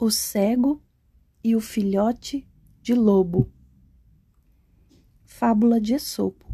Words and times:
O 0.00 0.12
cego 0.12 0.80
e 1.42 1.56
o 1.56 1.60
filhote 1.60 2.48
de 2.80 2.94
lobo. 2.94 3.52
Fábula 5.24 5.80
de 5.80 5.94
Esopo. 5.94 6.46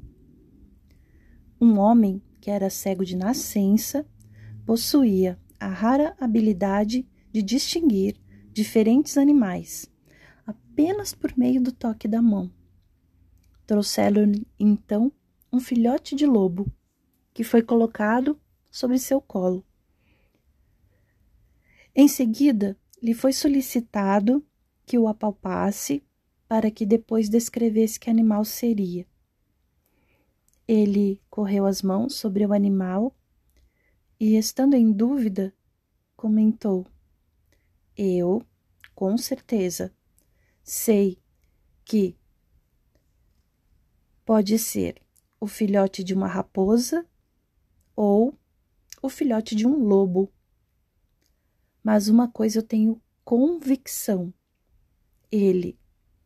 Um 1.61 1.79
homem 1.79 2.23
que 2.41 2.51
era 2.51 2.71
cego 2.71 3.05
de 3.05 3.15
nascença 3.15 4.09
possuía 4.65 5.39
a 5.61 5.69
rara 5.69 6.17
habilidade 6.19 7.07
de 7.31 7.43
distinguir 7.43 8.19
diferentes 8.51 9.19
animais 9.19 9.93
apenas 10.47 11.15
por 11.15 11.37
meio 11.37 11.61
do 11.61 11.71
toque 11.71 12.09
da 12.09 12.23
mão. 12.23 12.51
Trouxeram-lhe 13.67 14.49
então 14.59 15.13
um 15.53 15.61
filhote 15.61 16.17
de 16.17 16.25
lobo, 16.25 16.73
que 17.35 17.45
foi 17.45 17.61
colocado 17.61 18.41
sobre 18.71 18.99
seu 18.99 19.21
colo. 19.21 19.63
Em 21.95 22.09
seguida, 22.09 22.75
lhe 23.05 23.13
foi 23.13 23.35
solicitado 23.35 24.43
que 24.87 24.99
o 24.99 25.07
apalpasse 25.07 26.03
para 26.49 26.71
que 26.71 26.87
depois 26.87 27.29
descrevesse 27.29 28.01
que 28.01 28.09
animal 28.09 28.47
seria. 28.47 29.07
Ele 30.67 31.21
correu 31.29 31.67
as 31.67 31.83
mãos 31.83 32.15
sobre 32.15 32.47
o 32.47 32.55
animal 32.55 33.15
e, 34.19 34.39
estando 34.39 34.73
em 34.73 34.91
dúvida, 34.91 35.55
comentou: 36.17 36.87
Eu, 37.95 38.43
com 38.95 39.19
certeza, 39.19 39.95
sei 40.63 41.19
que 41.85 42.17
pode 44.25 44.59
ser 44.59 44.99
o 45.39 45.47
filhote 45.47 46.03
de 46.03 46.15
uma 46.15 46.27
raposa 46.27 47.07
ou 47.95 48.35
o 49.03 49.11
filhote 49.11 49.55
de 49.55 49.67
um 49.67 49.77
lobo. 49.77 50.33
Mas 51.85 52.09
uma 52.09 52.27
coisa 52.27 52.61
eu 52.61 52.63
tenho 52.63 53.01
convicção: 53.23 54.33
ele 55.31 55.79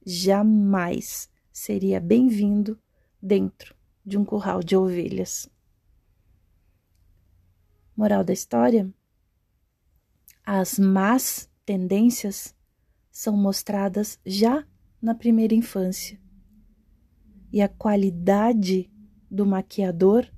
jamais 0.07 1.29
seria 1.53 1.99
bem-vindo 1.99 2.81
dentro 3.21 3.75
de 4.07 4.17
um 4.17 4.25
curral 4.25 4.63
de 4.63 4.77
ovelhas. 4.77 5.51
Moral 7.97 8.23
da 8.23 8.33
história: 8.33 8.89
as 10.47 10.79
más 10.79 11.51
tendências 11.67 12.55
são 13.11 13.37
mostradas 13.37 14.21
já 14.25 14.65
na 15.03 15.13
primeira 15.13 15.57
infância. 15.57 16.21
E 17.53 17.61
a 17.61 17.69
qualidade 17.69 18.89
do 19.29 19.45
maquiador 19.45 20.31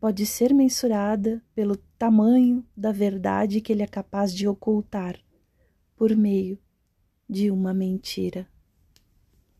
pode 0.00 0.24
ser 0.24 0.54
mensurada 0.54 1.42
pelo 1.54 1.76
tamanho 1.76 2.66
da 2.74 2.90
verdade 2.90 3.60
que 3.60 3.70
ele 3.70 3.82
é 3.82 3.86
capaz 3.86 4.34
de 4.34 4.48
ocultar 4.48 5.20
por 5.94 6.16
meio 6.16 6.58
de 7.28 7.50
uma 7.50 7.74
mentira. 7.74 8.48